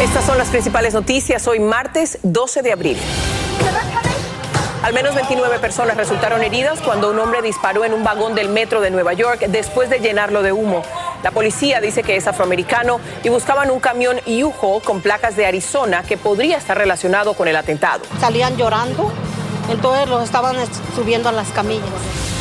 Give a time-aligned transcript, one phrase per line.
[0.00, 2.98] Estas son las principales noticias hoy martes 12 de abril.
[4.82, 8.80] Al menos 29 personas resultaron heridas cuando un hombre disparó en un vagón del metro
[8.80, 10.82] de Nueva York después de llenarlo de humo.
[11.22, 16.02] La policía dice que es afroamericano y buscaban un camión U-Haul con placas de Arizona
[16.02, 18.02] que podría estar relacionado con el atentado.
[18.20, 19.12] Salían llorando,
[19.70, 20.56] entonces los estaban
[20.96, 22.33] subiendo a las camillas.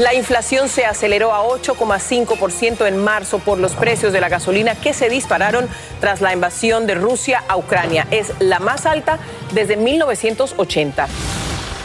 [0.00, 4.94] La inflación se aceleró a 8,5% en marzo por los precios de la gasolina que
[4.94, 5.68] se dispararon
[6.00, 8.06] tras la invasión de Rusia a Ucrania.
[8.10, 9.18] Es la más alta
[9.52, 11.06] desde 1980.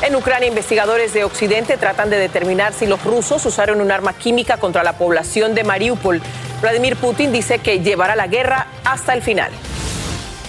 [0.01, 4.55] En Ucrania, investigadores de Occidente tratan de determinar si los rusos usaron un arma química
[4.55, 6.21] contra la población de Mariupol.
[6.61, 9.51] Vladimir Putin dice que llevará la guerra hasta el final.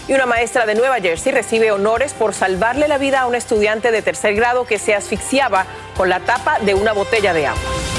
[0.09, 3.91] Y una maestra de Nueva Jersey recibe honores por salvarle la vida a un estudiante
[3.91, 7.96] de tercer grado que se asfixiaba con la tapa de una botella de agua.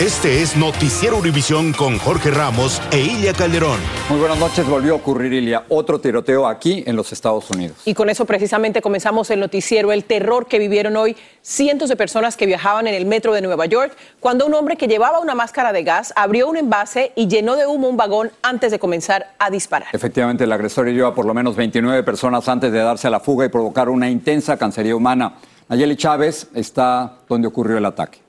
[0.00, 3.78] Este es Noticiero Univisión con Jorge Ramos e Ilia Calderón.
[4.10, 7.76] Muy buenas noches, volvió a ocurrir, Ilia, otro tiroteo aquí en los Estados Unidos.
[7.84, 12.36] Y con eso precisamente comenzamos el noticiero, el terror que vivieron hoy cientos de personas
[12.36, 15.72] que viajaban en el metro de Nueva York cuando un hombre que llevaba una máscara
[15.72, 19.48] de gas abrió un envase y llenó de humo un vagón antes de comenzar a
[19.48, 19.90] disparar.
[19.92, 23.20] Efectivamente, el agresor hirió a por lo menos 29 personas antes de darse a la
[23.20, 25.36] fuga y provocar una intensa cancería humana.
[25.68, 28.23] Nayeli Chávez está donde ocurrió el ataque.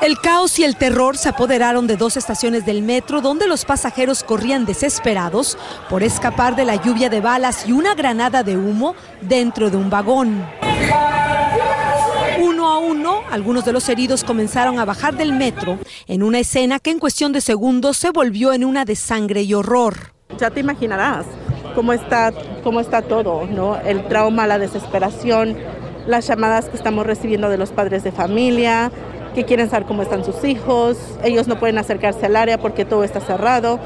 [0.00, 4.22] El caos y el terror se apoderaron de dos estaciones del metro donde los pasajeros
[4.22, 5.58] corrían desesperados
[5.90, 9.90] por escapar de la lluvia de balas y una granada de humo dentro de un
[9.90, 10.46] vagón.
[12.40, 16.78] Uno a uno, algunos de los heridos comenzaron a bajar del metro en una escena
[16.78, 20.12] que en cuestión de segundos se volvió en una de sangre y horror.
[20.38, 21.26] Ya te imaginarás
[21.74, 22.32] cómo está,
[22.62, 23.76] cómo está todo, ¿no?
[23.80, 25.56] El trauma, la desesperación,
[26.06, 28.92] las llamadas que estamos recibiendo de los padres de familia,
[29.38, 33.04] que quieren saber cómo están sus hijos, ellos no pueden acercarse al área porque todo
[33.04, 33.78] está cerrado.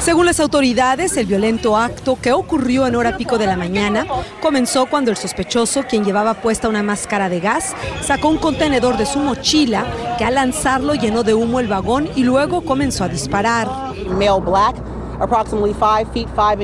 [0.00, 4.04] Según las autoridades, el violento acto que ocurrió en hora pico de la mañana
[4.40, 9.06] comenzó cuando el sospechoso, quien llevaba puesta una máscara de gas, sacó un contenedor de
[9.06, 9.86] su mochila
[10.18, 13.68] que al lanzarlo llenó de humo el vagón y luego comenzó a disparar.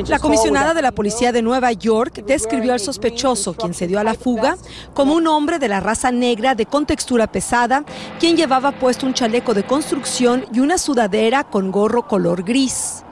[0.09, 4.05] La comisionada de la policía de Nueva York describió al sospechoso, quien se dio a
[4.05, 4.57] la fuga,
[4.95, 7.85] como un hombre de la raza negra de contextura pesada,
[8.19, 13.05] quien llevaba puesto un chaleco de construcción y una sudadera con gorro color gris.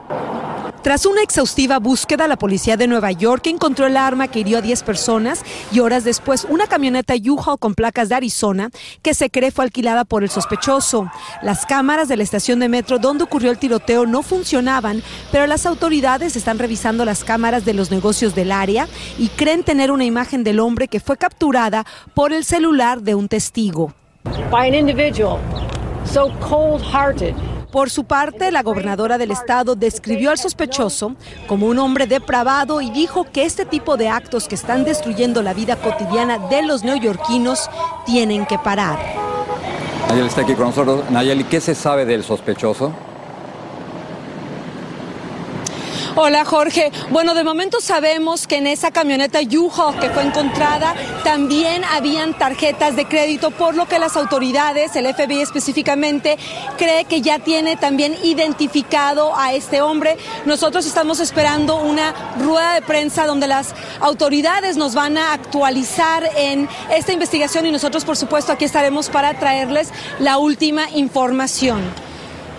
[0.83, 4.61] Tras una exhaustiva búsqueda, la policía de Nueva York encontró el arma que hirió a
[4.61, 8.69] 10 personas y horas después una camioneta U-Haul con placas de Arizona
[9.01, 11.11] que se cree fue alquilada por el sospechoso.
[11.41, 15.65] Las cámaras de la estación de metro donde ocurrió el tiroteo no funcionaban, pero las
[15.65, 18.87] autoridades están revisando las cámaras de los negocios del área
[19.17, 23.27] y creen tener una imagen del hombre que fue capturada por el celular de un
[23.27, 23.93] testigo.
[27.77, 31.15] Por su parte, la gobernadora del estado describió al sospechoso
[31.45, 35.53] como un hombre depravado y dijo que este tipo de actos que están destruyendo la
[35.53, 37.69] vida cotidiana de los neoyorquinos
[38.03, 38.97] tienen que parar.
[40.09, 41.07] Nayeli está aquí con nosotros.
[41.11, 42.93] Nayeli, ¿qué se sabe del sospechoso?
[46.19, 46.91] Hola Jorge.
[47.11, 52.95] Bueno, de momento sabemos que en esa camioneta U-Haul que fue encontrada también habían tarjetas
[52.95, 56.39] de crédito, por lo que las autoridades, el FBI específicamente,
[56.75, 60.17] cree que ya tiene también identificado a este hombre.
[60.47, 66.67] Nosotros estamos esperando una rueda de prensa donde las autoridades nos van a actualizar en
[66.89, 72.06] esta investigación y nosotros, por supuesto, aquí estaremos para traerles la última información.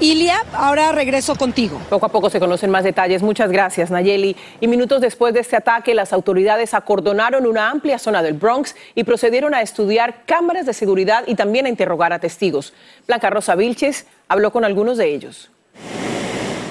[0.00, 1.80] Ilia, ahora regreso contigo.
[1.90, 3.20] Poco a poco se conocen más detalles.
[3.20, 4.36] Muchas gracias, Nayeli.
[4.60, 9.02] Y minutos después de este ataque, las autoridades acordonaron una amplia zona del Bronx y
[9.02, 12.74] procedieron a estudiar cámaras de seguridad y también a interrogar a testigos.
[13.08, 15.50] Blanca Rosa Vilches habló con algunos de ellos.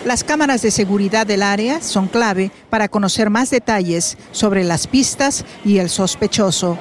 [0.08, 5.44] Las cámaras de seguridad del área son clave para conocer más detalles sobre las pistas
[5.66, 6.78] y el sospechoso.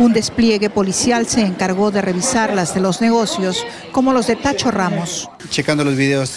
[0.00, 4.72] Un despliegue policial se encargó de revisar las de los negocios, como los de Tacho
[4.72, 5.30] Ramos.
[5.50, 6.32] Checando los videos,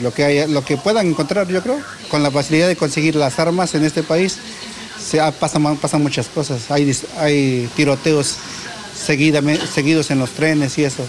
[0.00, 3.40] lo que, hay, lo que puedan encontrar, yo creo, con la facilidad de conseguir las
[3.40, 4.38] armas en este país,
[5.04, 6.70] se pasan, muchas cosas.
[6.70, 8.36] Hay tiroteos
[8.94, 11.04] seguidos en los trenes y eso.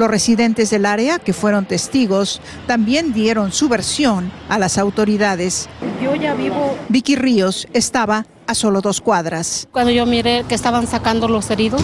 [0.00, 5.68] Los residentes del área, que fueron testigos, también dieron su versión a las autoridades.
[6.02, 6.74] Yo ya vivo.
[6.88, 9.68] Vicky Ríos estaba a solo dos cuadras.
[9.70, 11.82] Cuando yo miré que estaban sacando los heridos,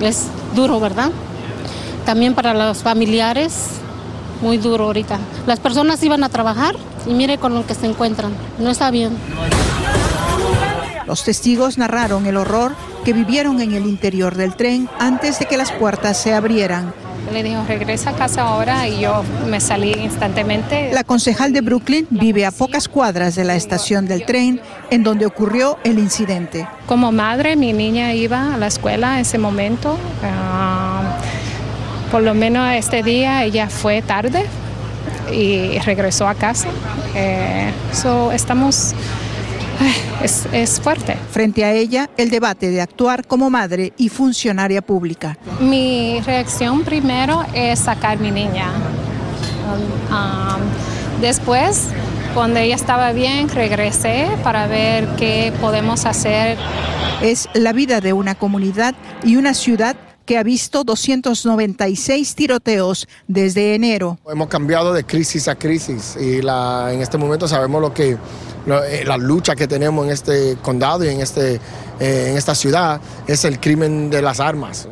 [0.00, 0.24] es
[0.56, 1.12] duro, ¿verdad?
[2.04, 3.54] También para los familiares,
[4.42, 5.20] muy duro ahorita.
[5.46, 6.74] Las personas iban a trabajar
[7.06, 8.32] y mire con lo que se encuentran.
[8.58, 9.16] No está bien.
[11.06, 12.74] Los testigos narraron el horror
[13.06, 16.92] que vivieron en el interior del tren antes de que las puertas se abrieran.
[17.32, 20.90] Le dijo, regresa a casa ahora y yo me salí instantáneamente.
[20.92, 24.60] La concejal de Brooklyn vive a pocas cuadras de la estación del tren
[24.90, 26.66] en donde ocurrió el incidente.
[26.86, 29.96] Como madre, mi niña iba a la escuela en ese momento.
[30.24, 31.16] Ah,
[32.10, 34.44] por lo menos este día ella fue tarde
[35.32, 36.66] y regresó a casa.
[37.14, 37.70] Eh,
[38.32, 38.94] estamos
[40.22, 41.16] es, fuerte.
[41.30, 45.38] Frente a ella, el debate de actuar como madre y funcionaria pública.
[45.60, 48.70] Mi reacción primero es sacar a mi niña.
[49.66, 51.88] Um, um, después,
[52.34, 56.56] cuando ella estaba bien, regresé para ver qué podemos hacer.
[57.22, 58.94] Es la vida de una comunidad
[59.24, 59.96] y una ciudad
[60.26, 64.18] que ha visto 296 tiroteos desde enero.
[64.28, 68.18] Hemos cambiado de crisis a crisis y la, en este momento sabemos lo que
[68.66, 71.54] la lucha que tenemos en este condado y en, este,
[72.00, 74.88] eh, en esta ciudad es el crimen de las armas.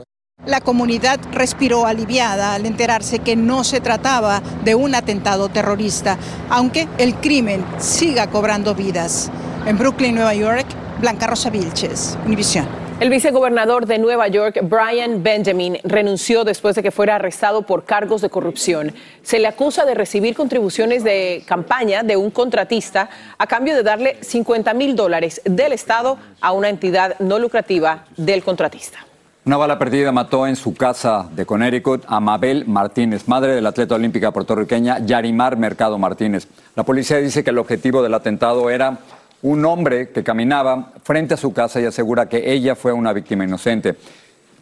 [0.46, 6.18] La comunidad respiró aliviada al enterarse que no se trataba de un atentado terrorista,
[6.50, 9.30] aunque el crimen siga cobrando vidas.
[9.66, 10.66] En Brooklyn, Nueva York,
[11.00, 12.83] Blanca Rosa Vilches, Univisión.
[13.04, 18.22] El vicegobernador de Nueva York, Brian Benjamin, renunció después de que fuera arrestado por cargos
[18.22, 18.94] de corrupción.
[19.22, 24.16] Se le acusa de recibir contribuciones de campaña de un contratista a cambio de darle
[24.22, 29.00] 50 mil dólares del Estado a una entidad no lucrativa del contratista.
[29.44, 33.96] Una bala perdida mató en su casa de Connecticut a Mabel Martínez, madre del atleta
[33.96, 36.48] olímpica puertorriqueña Yarimar Mercado Martínez.
[36.74, 39.00] La policía dice que el objetivo del atentado era
[39.44, 43.44] un hombre que caminaba frente a su casa y asegura que ella fue una víctima
[43.44, 43.94] inocente.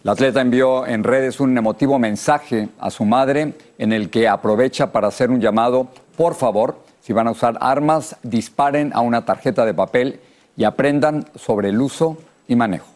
[0.03, 4.91] La atleta envió en redes un emotivo mensaje a su madre en el que aprovecha
[4.91, 5.87] para hacer un llamado,
[6.17, 10.19] por favor, si van a usar armas, disparen a una tarjeta de papel
[10.57, 12.19] y aprendan sobre el uso
[12.49, 12.89] y manejo.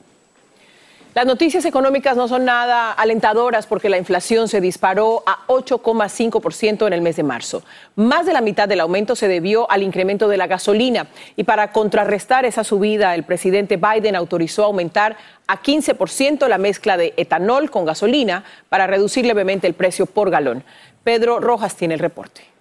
[1.16, 6.92] Las noticias económicas no son nada alentadoras porque la inflación se disparó a 8,5% en
[6.92, 7.62] el mes de marzo.
[7.94, 11.72] Más de la mitad del aumento se debió al incremento de la gasolina y para
[11.72, 15.16] contrarrestar esa subida, el presidente Biden autorizó aumentar
[15.46, 20.64] a 15% la mezcla de etanol con gasolina para reducir levemente el precio por galón.
[21.02, 22.55] Pedro Rojas tiene el reporte.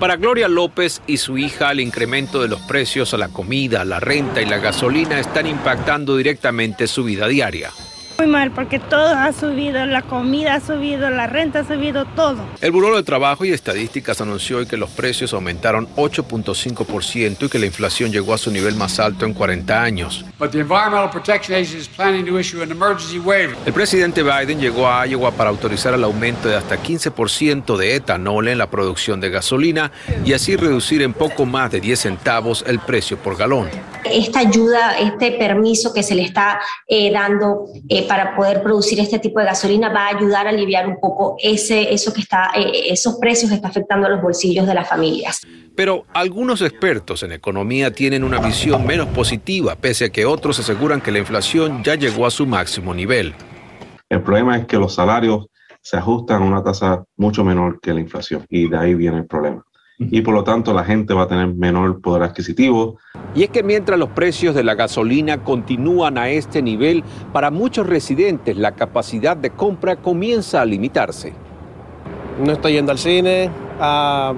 [0.00, 4.00] Para Gloria López y su hija, el incremento de los precios a la comida, la
[4.00, 7.70] renta y la gasolina están impactando directamente su vida diaria.
[8.20, 12.36] Muy mal, porque todo ha subido, la comida ha subido, la renta ha subido, todo.
[12.60, 17.58] El Buró de Trabajo y Estadísticas anunció hoy que los precios aumentaron 8.5% y que
[17.58, 20.22] la inflación llegó a su nivel más alto en 40 años.
[23.64, 28.48] El presidente Biden llegó a Iowa para autorizar el aumento de hasta 15% de etanol
[28.48, 29.92] en la producción de gasolina
[30.26, 33.70] y así reducir en poco más de 10 centavos el precio por galón.
[34.04, 39.18] Esta ayuda, este permiso que se le está eh, dando eh, para poder producir este
[39.18, 42.90] tipo de gasolina va a ayudar a aliviar un poco ese, eso que está, eh,
[42.90, 45.40] esos precios que está afectando a los bolsillos de las familias.
[45.74, 51.00] Pero algunos expertos en economía tienen una visión menos positiva, pese a que otros aseguran
[51.00, 53.34] que la inflación ya llegó a su máximo nivel.
[54.08, 55.46] El problema es que los salarios
[55.82, 59.26] se ajustan a una tasa mucho menor que la inflación y de ahí viene el
[59.26, 59.64] problema
[60.00, 62.98] y por lo tanto la gente va a tener menor poder adquisitivo.
[63.34, 67.86] Y es que mientras los precios de la gasolina continúan a este nivel, para muchos
[67.86, 71.34] residentes la capacidad de compra comienza a limitarse.
[72.42, 74.32] No estoy yendo al cine, a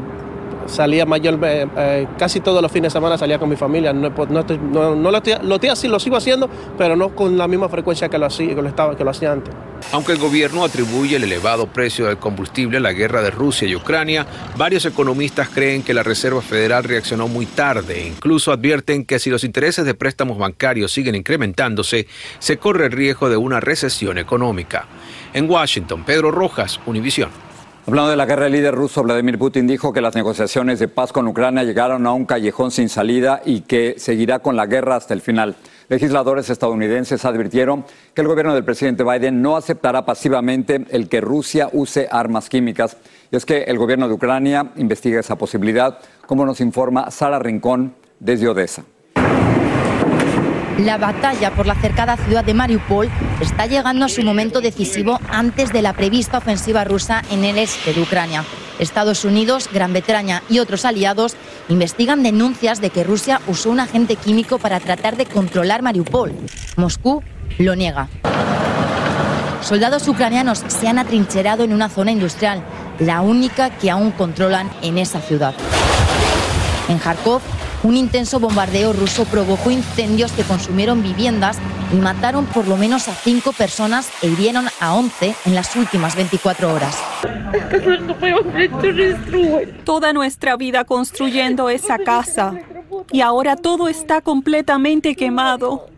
[0.67, 3.93] salía mayor, eh, eh, casi todos los fines de semana salía con mi familia.
[3.93, 8.19] No, no, lo, estoy, así, lo sigo haciendo, pero no con la misma frecuencia que
[8.19, 9.55] lo, hacía, que lo, estaba, que lo hacía antes.
[9.91, 13.75] Aunque el gobierno atribuye el elevado precio del combustible a la guerra de Rusia y
[13.75, 14.27] Ucrania,
[14.57, 19.29] varios economistas creen que la Reserva Federal reaccionó muy tarde e incluso advierten que si
[19.29, 22.07] los intereses de préstamos bancarios siguen incrementándose,
[22.39, 24.87] se corre el riesgo de una recesión económica.
[25.35, 27.52] En Washington, Pedro Rojas, Univisión.
[27.85, 31.13] Hablando de la guerra, el líder ruso Vladimir Putin dijo que las negociaciones de paz
[31.13, 35.15] con Ucrania llegaron a un callejón sin salida y que seguirá con la guerra hasta
[35.15, 35.57] el final.
[35.89, 37.85] Legisladores estadounidenses advirtieron
[38.15, 42.97] que el gobierno del presidente Biden no aceptará pasivamente el que Rusia use armas químicas.
[43.33, 47.97] Y es que el gobierno de Ucrania investiga esa posibilidad, como nos informa Sara Rincón
[48.21, 48.85] desde Odessa.
[50.85, 53.09] La batalla por la cercada ciudad de Mariupol
[53.41, 57.93] está llegando a su momento decisivo antes de la prevista ofensiva rusa en el este
[57.95, 58.45] de Ucrania.
[58.81, 61.37] Estados Unidos, Gran Bretaña y otros aliados
[61.69, 66.33] investigan denuncias de que Rusia usó un agente químico para tratar de controlar Mariupol.
[66.77, 67.23] Moscú
[67.59, 68.09] lo niega.
[69.61, 72.61] Soldados ucranianos se han atrincherado en una zona industrial,
[72.99, 75.55] la única que aún controlan en esa ciudad.
[76.89, 77.41] En Kharkov,
[77.83, 81.59] un intenso bombardeo ruso provocó incendios que consumieron viviendas
[81.93, 86.17] y mataron por lo menos a cinco personas e hirieron a 11 en las últimas
[86.17, 86.97] 24 horas.
[89.85, 92.55] Toda nuestra vida construyendo esa casa
[93.11, 95.92] y ahora todo está completamente quemado.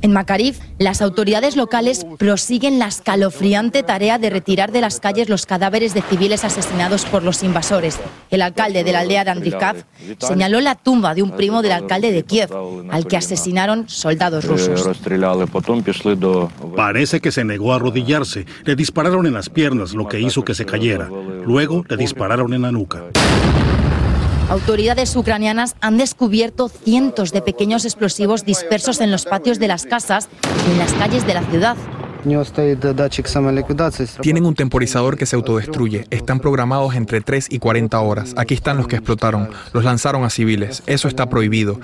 [0.00, 5.44] En Makarif, las autoridades locales prosiguen la escalofriante tarea de retirar de las calles los
[5.44, 7.98] cadáveres de civiles asesinados por los invasores.
[8.30, 9.76] El alcalde de la aldea de Andrikav
[10.18, 12.50] señaló la tumba de un primo del alcalde de Kiev,
[12.90, 14.88] al que asesinaron soldados rusos.
[16.76, 18.46] Parece que se negó a arrodillarse.
[18.64, 21.08] Le dispararon en las piernas, lo que hizo que se cayera.
[21.44, 23.04] Luego le dispararon en la nuca.
[24.48, 30.30] Autoridades ucranianas han descubierto cientos de pequeños explosivos dispersos en los patios de las casas
[30.66, 31.76] y en las calles de la ciudad.
[34.22, 36.06] Tienen un temporizador que se autodestruye.
[36.10, 38.34] Están programados entre 3 y 40 horas.
[38.38, 39.50] Aquí están los que explotaron.
[39.74, 40.82] Los lanzaron a civiles.
[40.86, 41.78] Eso está prohibido.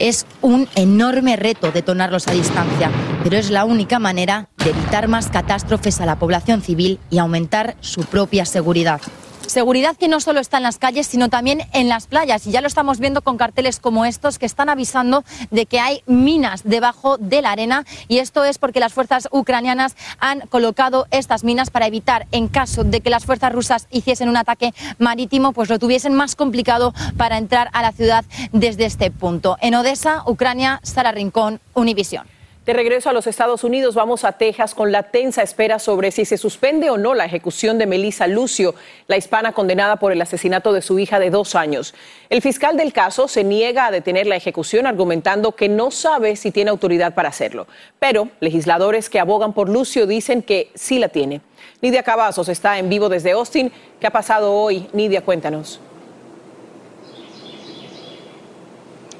[0.00, 2.90] Es un enorme reto detonarlos a distancia,
[3.22, 7.76] pero es la única manera de evitar más catástrofes a la población civil y aumentar
[7.80, 9.00] su propia seguridad.
[9.48, 12.46] Seguridad que no solo está en las calles, sino también en las playas.
[12.46, 16.02] Y ya lo estamos viendo con carteles como estos que están avisando de que hay
[16.06, 17.86] minas debajo de la arena.
[18.08, 22.84] Y esto es porque las fuerzas ucranianas han colocado estas minas para evitar, en caso
[22.84, 27.38] de que las fuerzas rusas hiciesen un ataque marítimo, pues lo tuviesen más complicado para
[27.38, 29.56] entrar a la ciudad desde este punto.
[29.62, 32.37] En Odessa, Ucrania, Sara Rincón, Univisión.
[32.68, 36.26] De regreso a los Estados Unidos, vamos a Texas con la tensa espera sobre si
[36.26, 38.74] se suspende o no la ejecución de Melissa Lucio,
[39.06, 41.94] la hispana condenada por el asesinato de su hija de dos años.
[42.28, 46.50] El fiscal del caso se niega a detener la ejecución, argumentando que no sabe si
[46.50, 47.66] tiene autoridad para hacerlo.
[47.98, 51.40] Pero legisladores que abogan por Lucio dicen que sí la tiene.
[51.80, 53.72] Nidia Cavazos está en vivo desde Austin.
[53.98, 54.90] ¿Qué ha pasado hoy?
[54.92, 55.80] Nidia, cuéntanos.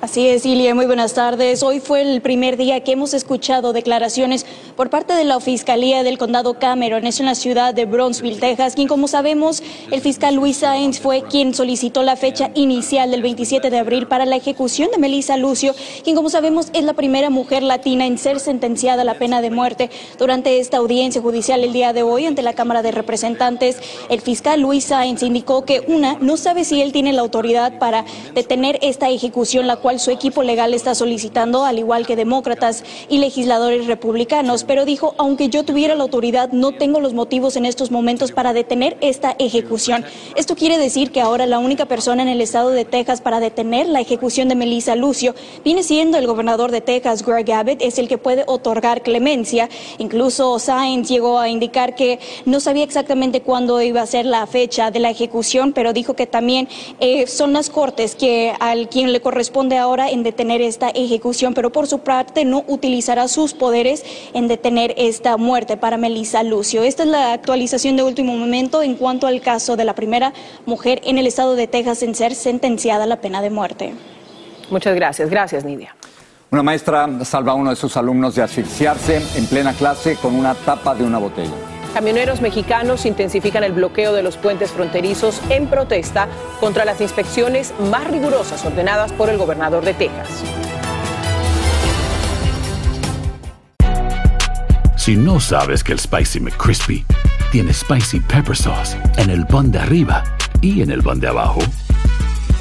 [0.00, 1.64] Así es, Ilia, muy buenas tardes.
[1.64, 6.18] Hoy fue el primer día que hemos escuchado declaraciones por parte de la Fiscalía del
[6.18, 10.58] Condado Cameron, eso en la ciudad de Brownsville, Texas, quien como sabemos, el fiscal Luis
[10.58, 14.98] Sainz fue quien solicitó la fecha inicial del 27 de abril para la ejecución de
[14.98, 15.74] Melissa Lucio,
[16.04, 19.50] quien como sabemos es la primera mujer latina en ser sentenciada a la pena de
[19.50, 19.90] muerte.
[20.16, 23.78] Durante esta audiencia judicial el día de hoy ante la Cámara de Representantes,
[24.08, 28.04] el fiscal Luis Sainz indicó que una, no sabe si él tiene la autoridad para
[28.32, 33.18] detener esta ejecución, la cual su equipo legal está solicitando, al igual que demócratas y
[33.18, 37.90] legisladores republicanos, pero dijo, aunque yo tuviera la autoridad, no tengo los motivos en estos
[37.90, 40.04] momentos para detener esta ejecución.
[40.36, 43.88] Esto quiere decir que ahora la única persona en el estado de Texas para detener
[43.88, 48.08] la ejecución de Melissa Lucio viene siendo el gobernador de Texas, Greg Abbott, es el
[48.08, 49.68] que puede otorgar clemencia.
[49.98, 54.90] Incluso Sainz llegó a indicar que no sabía exactamente cuándo iba a ser la fecha
[54.90, 56.68] de la ejecución, pero dijo que también
[57.00, 61.70] eh, son las cortes que al quien le corresponde ahora en detener esta ejecución, pero
[61.70, 64.04] por su parte no utilizará sus poderes
[64.34, 66.82] en detener esta muerte para Melissa Lucio.
[66.82, 70.32] Esta es la actualización de último momento en cuanto al caso de la primera
[70.66, 73.94] mujer en el estado de Texas en ser sentenciada a la pena de muerte.
[74.70, 75.30] Muchas gracias.
[75.30, 75.94] Gracias, Nidia.
[76.50, 80.54] Una maestra salva a uno de sus alumnos de asfixiarse en plena clase con una
[80.54, 81.67] tapa de una botella.
[81.94, 86.28] Camioneros mexicanos intensifican el bloqueo de los puentes fronterizos en protesta
[86.60, 90.44] contra las inspecciones más rigurosas ordenadas por el gobernador de Texas.
[94.96, 97.04] Si no sabes que el Spicy McCrispy
[97.50, 100.22] tiene Spicy Pepper Sauce en el pan de arriba
[100.60, 101.60] y en el pan de abajo,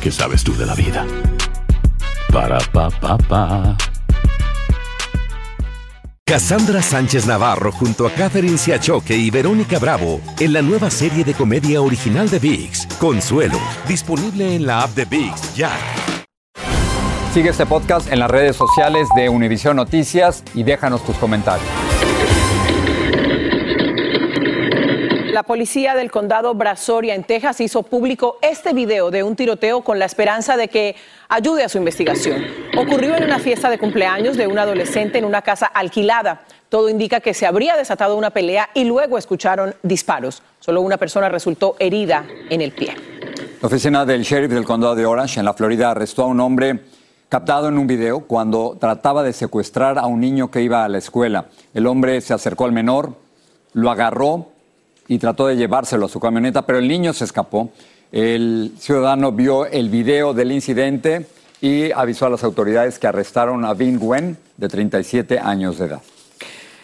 [0.01, 1.05] ¿qué sabes tú de la vida?
[2.31, 3.77] Para, pa, pa, pa.
[6.27, 11.33] Cassandra Sánchez Navarro junto a Catherine Siachoque y Verónica Bravo en la nueva serie de
[11.33, 13.57] comedia original de VIX, Consuelo,
[13.87, 15.71] disponible en la app de VIX ya.
[17.33, 21.65] Sigue este podcast en las redes sociales de Univision Noticias y déjanos tus comentarios.
[25.37, 29.99] La policía del condado Brazoria en Texas hizo público este video de un tiroteo con
[29.99, 30.95] la esperanza de que
[31.29, 32.43] ayude a su investigación.
[32.75, 36.41] Ocurrió en una fiesta de cumpleaños de un adolescente en una casa alquilada.
[36.69, 40.41] Todo indica que se habría desatado una pelea y luego escucharon disparos.
[40.59, 42.95] Solo una persona resultó herida en el pie.
[43.61, 46.79] La oficina del sheriff del condado de Orange en la Florida arrestó a un hombre
[47.29, 50.97] captado en un video cuando trataba de secuestrar a un niño que iba a la
[50.97, 51.45] escuela.
[51.75, 53.13] El hombre se acercó al menor,
[53.73, 54.56] lo agarró
[55.07, 57.71] y trató de llevárselo a su camioneta, pero el niño se escapó.
[58.11, 61.27] El ciudadano vio el video del incidente
[61.61, 66.01] y avisó a las autoridades que arrestaron a Vin Gwen, de 37 años de edad.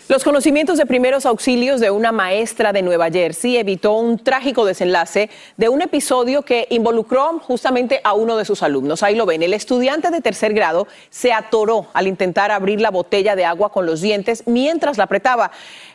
[0.10, 5.29] Los conocimientos de primeros auxilios de una maestra de Nueva Jersey evitó un trágico desenlace
[5.55, 9.01] de un episodio que involucró justamente a uno de sus alumnos.
[9.01, 13.38] Ahí lo ven, el estudiante de tercer grado se atoró al intentar abrir la botella
[13.38, 15.51] de agua con los dientes mientras la apretaba.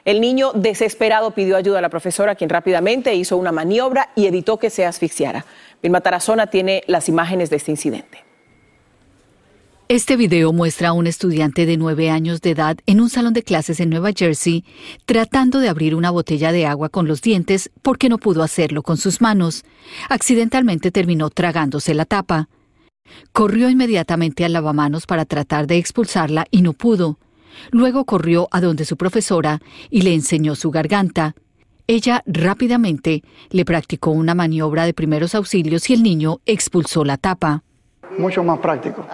[0.07, 4.59] El niño desesperado pidió ayuda a la profesora, quien rápidamente hizo una maniobra y evitó
[4.59, 5.45] que se asfixiara.
[5.83, 8.28] Vilma Tarazona tiene las imágenes de este incidente.
[9.91, 13.43] Este video muestra a un estudiante de nueve años de edad en un salón de
[13.43, 14.63] clases en Nueva Jersey
[15.07, 18.99] tratando de abrir una botella de agua con los dientes porque no pudo hacerlo con
[18.99, 19.65] sus manos.
[20.11, 22.51] Accidentalmente terminó tragándose la tapa.
[23.33, 27.19] Corrió inmediatamente al lavamanos para tratar de expulsarla y no pudo.
[27.71, 31.35] Luego corrió a donde su profesora y le enseñó su garganta.
[31.87, 37.63] Ella rápidamente le practicó una maniobra de primeros auxilios y el niño expulsó la tapa.
[38.19, 39.07] Mucho más práctico.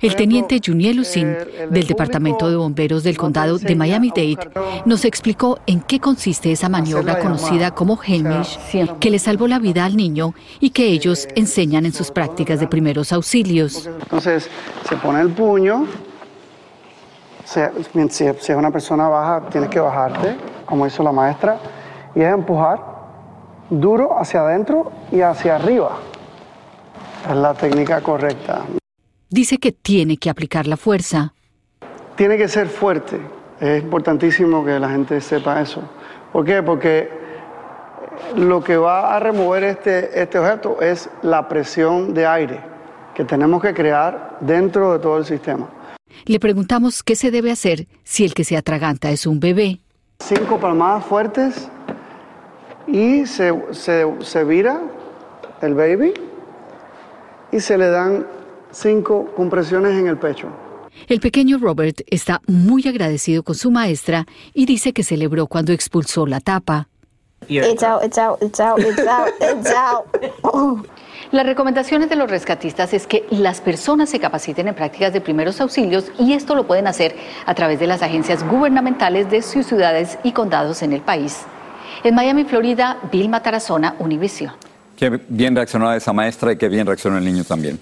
[0.00, 1.36] El teniente Juniel Lucin,
[1.70, 4.50] del Departamento de Bomberos del Condado de Miami-Dade,
[4.86, 8.58] nos explicó en qué consiste esa maniobra conocida como Hamish,
[8.98, 12.66] que le salvó la vida al niño y que ellos enseñan en sus prácticas de
[12.66, 13.86] primeros auxilios.
[13.86, 14.48] Entonces,
[14.88, 15.86] se pone el puño,
[17.44, 17.60] si
[18.24, 21.58] es una persona baja, tienes que bajarte, como hizo la maestra,
[22.14, 22.80] y es empujar
[23.68, 25.98] duro hacia adentro y hacia arriba.
[27.28, 28.62] Es la técnica correcta
[29.30, 31.32] dice que tiene que aplicar la fuerza.
[32.16, 33.18] Tiene que ser fuerte.
[33.60, 35.82] Es importantísimo que la gente sepa eso.
[36.32, 36.62] ¿Por qué?
[36.62, 37.08] Porque
[38.36, 42.60] lo que va a remover este, este objeto es la presión de aire
[43.14, 45.68] que tenemos que crear dentro de todo el sistema.
[46.24, 49.80] Le preguntamos qué se debe hacer si el que se atraganta es un bebé.
[50.20, 51.68] Cinco palmadas fuertes
[52.86, 54.80] y se, se, se vira
[55.62, 56.12] el baby
[57.52, 58.26] y se le dan
[58.72, 60.48] cinco compresiones en el pecho.
[61.08, 66.26] El pequeño Robert está muy agradecido con su maestra y dice que celebró cuando expulsó
[66.26, 66.88] la tapa.
[71.32, 75.60] Las recomendaciones de los rescatistas es que las personas se capaciten en prácticas de primeros
[75.60, 77.14] auxilios y esto lo pueden hacer
[77.46, 81.38] a través de las agencias gubernamentales de sus ciudades y condados en el país.
[82.02, 84.52] En Miami, Florida, Vilma Tarazona, Univision.
[84.96, 87.80] Qué bien reaccionó esa maestra y qué bien reaccionó el niño también.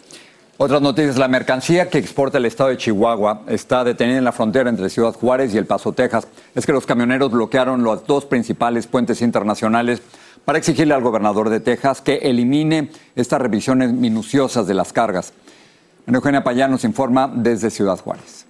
[0.61, 4.69] Otras noticias, la mercancía que exporta el estado de Chihuahua está detenida en la frontera
[4.69, 6.27] entre Ciudad Juárez y El Paso, Texas.
[6.53, 10.03] Es que los camioneros bloquearon los dos principales puentes internacionales
[10.45, 15.33] para exigirle al gobernador de Texas que elimine estas revisiones minuciosas de las cargas.
[16.09, 18.48] Eugenia Payán nos informa desde Ciudad Juárez.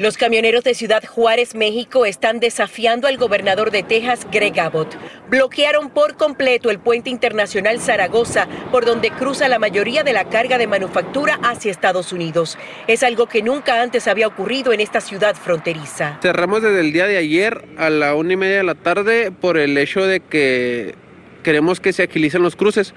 [0.00, 4.96] Los camioneros de Ciudad Juárez, México, están desafiando al gobernador de Texas, Greg Abbott.
[5.30, 10.58] Bloquearon por completo el puente internacional Zaragoza, por donde cruza la mayoría de la carga
[10.58, 12.58] de manufactura hacia Estados Unidos.
[12.88, 16.18] Es algo que nunca antes había ocurrido en esta ciudad fronteriza.
[16.20, 19.56] Cerramos desde el día de ayer a la una y media de la tarde por
[19.56, 20.96] el hecho de que
[21.44, 22.94] queremos que se agilicen los cruces.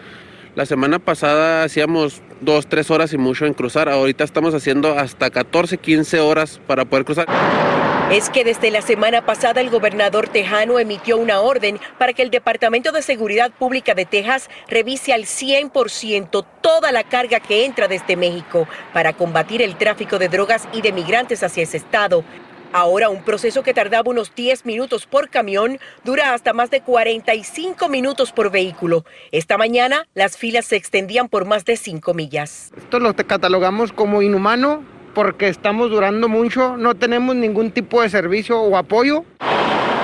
[0.58, 3.90] La semana pasada hacíamos dos, tres horas y mucho en cruzar.
[3.90, 7.28] Ahorita estamos haciendo hasta 14, 15 horas para poder cruzar.
[8.10, 12.32] Es que desde la semana pasada el gobernador tejano emitió una orden para que el
[12.32, 18.16] Departamento de Seguridad Pública de Texas revise al 100% toda la carga que entra desde
[18.16, 22.24] México para combatir el tráfico de drogas y de migrantes hacia ese estado.
[22.74, 27.88] Ahora un proceso que tardaba unos 10 minutos por camión dura hasta más de 45
[27.88, 29.06] minutos por vehículo.
[29.32, 32.72] Esta mañana las filas se extendían por más de 5 millas.
[32.78, 38.60] Esto lo catalogamos como inhumano porque estamos durando mucho, no tenemos ningún tipo de servicio
[38.60, 39.26] o apoyo.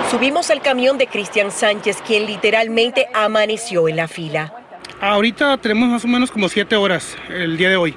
[0.10, 4.54] Subimos al camión de Cristian Sánchez, quien literalmente amaneció en la fila.
[4.99, 7.93] Ahorita tenemos más o menos como 7 horas el día de hoy,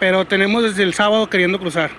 [0.00, 1.90] pero tenemos desde el sábado queriendo cruzar.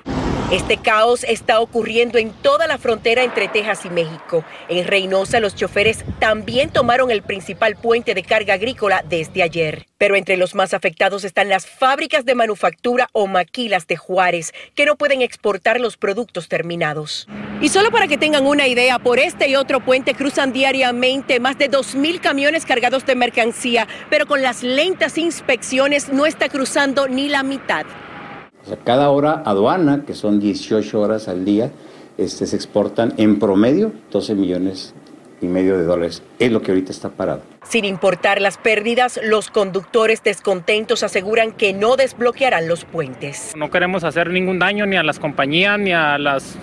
[0.51, 4.43] Este caos está ocurriendo en toda la frontera entre Texas y México.
[4.67, 9.85] En Reynosa los choferes también tomaron el principal puente de carga agrícola desde ayer.
[9.97, 14.85] Pero entre los más afectados están las fábricas de manufactura o maquilas de Juárez, que
[14.85, 17.29] no pueden exportar los productos terminados.
[17.61, 21.57] Y solo para que tengan una idea, por este y otro puente cruzan diariamente más
[21.57, 27.29] de 2.000 camiones cargados de mercancía, pero con las lentas inspecciones no está cruzando ni
[27.29, 27.85] la mitad.
[28.63, 31.71] O sea, cada hora aduana, que son 18 horas al día,
[32.17, 34.93] este, se exportan en promedio 12 millones
[35.41, 36.21] y medio de dólares.
[36.39, 37.41] Es lo que ahorita está parado.
[37.67, 43.53] Sin importar las pérdidas, los conductores descontentos aseguran que no desbloquearán los puentes.
[43.55, 46.57] No queremos hacer ningún daño ni a las compañías, ni a las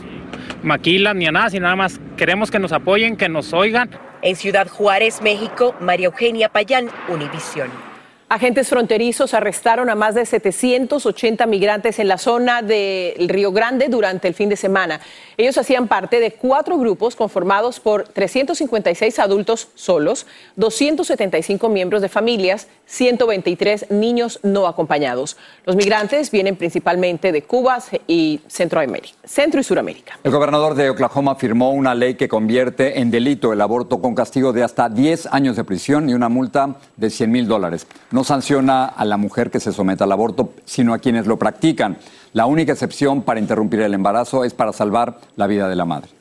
[0.62, 3.90] maquilas, ni a nada, sino nada más queremos que nos apoyen, que nos oigan.
[4.22, 7.87] En Ciudad Juárez, México, María Eugenia Payán, Univisión.
[8.30, 14.28] Agentes fronterizos arrestaron a más de 780 migrantes en la zona del Río Grande durante
[14.28, 15.00] el fin de semana.
[15.38, 22.68] Ellos hacían parte de cuatro grupos conformados por 356 adultos solos, 275 miembros de familias,
[22.84, 25.38] 123 niños no acompañados.
[25.64, 30.18] Los migrantes vienen principalmente de Cuba y Centroamérica, Centro y Suramérica.
[30.22, 34.52] El gobernador de Oklahoma firmó una ley que convierte en delito el aborto con castigo
[34.52, 37.86] de hasta 10 años de prisión y una multa de 100 mil dólares
[38.18, 41.98] no sanciona a la mujer que se someta al aborto, sino a quienes lo practican.
[42.32, 46.17] La única excepción para interrumpir el embarazo es para salvar la vida de la madre.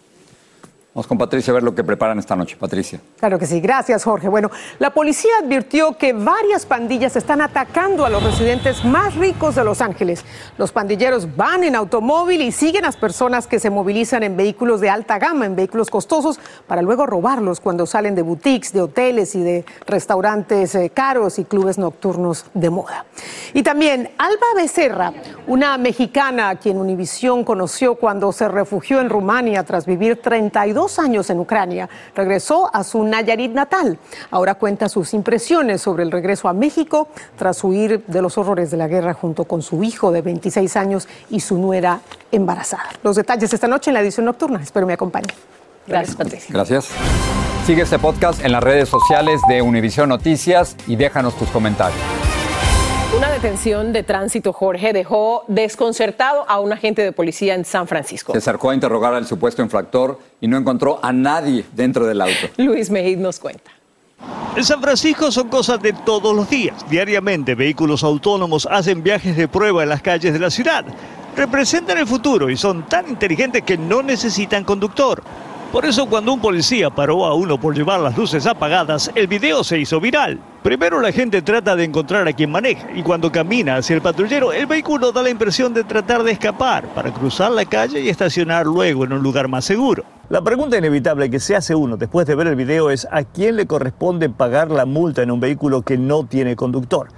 [0.97, 2.57] Vamos con Patricia a ver lo que preparan esta noche.
[2.60, 2.99] Patricia.
[3.19, 3.62] Claro que sí.
[3.62, 4.29] Gracias, Jorge.
[4.29, 9.63] Bueno, la policía advirtió que varias pandillas están atacando a los residentes más ricos de
[9.63, 10.25] Los Ángeles.
[10.57, 14.81] Los pandilleros van en automóvil y siguen a las personas que se movilizan en vehículos
[14.81, 19.36] de alta gama, en vehículos costosos, para luego robarlos cuando salen de boutiques, de hoteles
[19.36, 23.05] y de restaurantes eh, caros y clubes nocturnos de moda.
[23.53, 25.13] Y también Alba Becerra,
[25.45, 31.30] una mexicana a quien Univisión conoció cuando se refugió en Rumania tras vivir 32 años
[31.30, 33.97] en Ucrania, regresó a su Nayarit natal.
[34.32, 38.78] Ahora cuenta sus impresiones sobre el regreso a México tras huir de los horrores de
[38.78, 42.89] la guerra junto con su hijo de 26 años y su nuera embarazada.
[43.04, 44.62] Los detalles esta noche en la edición nocturna.
[44.62, 45.36] Espero me acompañen.
[45.88, 46.50] Gracias, Patricia.
[46.54, 46.89] Gracias.
[47.65, 52.16] Sigue este podcast en las redes sociales de Univision Noticias y déjanos tus comentarios.
[53.15, 58.34] Una detención de tránsito, Jorge, dejó desconcertado a un agente de policía en San Francisco.
[58.34, 62.48] Se acercó a interrogar al supuesto infractor y no encontró a nadie dentro del auto.
[62.58, 63.72] Luis Mejid nos cuenta.
[64.58, 66.86] En San Francisco son cosas de todos los días.
[66.89, 70.84] Diariamente vehículos autónomos hacen viajes de prueba en las calles de la ciudad.
[71.36, 75.24] Representan el futuro y son tan inteligentes que no necesitan conductor.
[75.77, 79.63] Por eso cuando un policía paró a uno por llevar las luces apagadas, el video
[79.63, 80.39] se hizo viral.
[80.63, 84.51] Primero la gente trata de encontrar a quien maneja y cuando camina hacia el patrullero,
[84.51, 88.65] el vehículo da la impresión de tratar de escapar para cruzar la calle y estacionar
[88.65, 90.03] luego en un lugar más seguro.
[90.29, 93.55] La pregunta inevitable que se hace uno después de ver el video es a quién
[93.55, 97.09] le corresponde pagar la multa en un vehículo que no tiene conductor.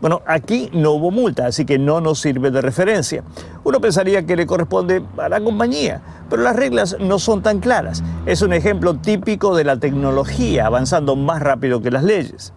[0.00, 3.22] Bueno, aquí no hubo multa, así que no nos sirve de referencia.
[3.64, 8.02] Uno pensaría que le corresponde a la compañía, pero las reglas no son tan claras.
[8.26, 12.52] Es un ejemplo típico de la tecnología avanzando más rápido que las leyes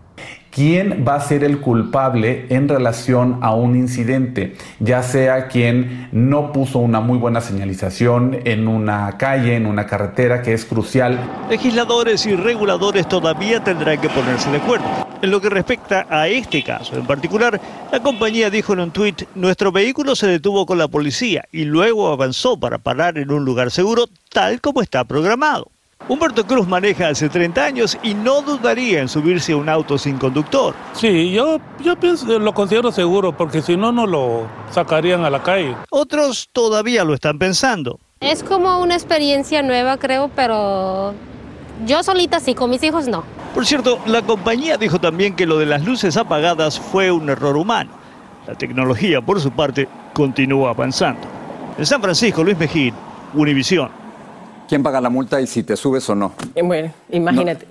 [0.60, 6.52] quién va a ser el culpable en relación a un incidente, ya sea quien no
[6.52, 11.18] puso una muy buena señalización en una calle, en una carretera, que es crucial.
[11.50, 14.86] Legisladores y reguladores todavía tendrán que ponerse de acuerdo.
[15.22, 19.30] En lo que respecta a este caso en particular, la compañía dijo en un tuit,
[19.36, 23.72] nuestro vehículo se detuvo con la policía y luego avanzó para parar en un lugar
[23.72, 25.72] seguro tal como está programado.
[26.10, 30.18] Humberto Cruz maneja hace 30 años y no dudaría en subirse a un auto sin
[30.18, 30.74] conductor.
[30.94, 35.44] Sí, yo, yo pienso, lo considero seguro porque si no, no lo sacarían a la
[35.44, 35.76] calle.
[35.92, 38.00] Otros todavía lo están pensando.
[38.22, 41.14] Es como una experiencia nueva, creo, pero
[41.86, 43.24] yo solita sí, con mis hijos no.
[43.54, 47.56] Por cierto, la compañía dijo también que lo de las luces apagadas fue un error
[47.56, 47.92] humano.
[48.48, 51.22] La tecnología, por su parte, continúa avanzando.
[51.78, 52.94] En San Francisco, Luis Mejía,
[53.36, 54.09] Univisión
[54.70, 56.34] quién paga la multa y si te subes o no.
[56.54, 57.66] Eh, bueno, imagínate.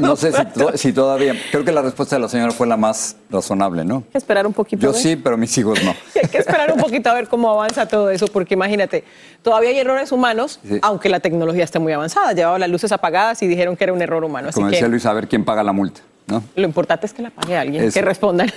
[0.00, 0.32] No, sé
[0.74, 1.34] si, todavía.
[1.50, 3.96] Creo que la respuesta de la señora fue la más razonable, ¿no?
[3.96, 4.82] Hay que esperar un poquito.
[4.82, 5.90] Yo sí, pero mis hijos no.
[6.22, 9.04] hay que esperar un poquito a ver cómo avanza todo eso, porque imagínate,
[9.42, 12.32] todavía hay errores humanos, aunque la tecnología esté muy avanzada.
[12.32, 14.48] Llevaban las luces apagadas y dijeron que era un error humano.
[14.52, 16.00] Como decía Luis, a ver quién paga la multa.
[16.26, 16.42] ¿no?
[16.56, 18.50] Lo importante es que la pague alguien, que respondan.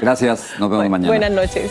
[0.00, 1.08] Gracias, nos vemos mañana.
[1.08, 1.70] Buenas noches.